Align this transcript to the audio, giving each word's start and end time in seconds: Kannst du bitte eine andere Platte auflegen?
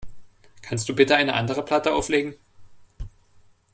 Kannst 0.63 0.89
du 0.89 0.95
bitte 0.95 1.15
eine 1.15 1.35
andere 1.35 1.63
Platte 1.63 1.93
auflegen? 1.93 2.33